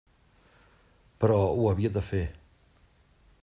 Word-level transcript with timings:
Però 1.25 1.37
ho 1.59 1.69
havia 1.73 1.95
de 1.99 2.05
fer. 2.09 2.25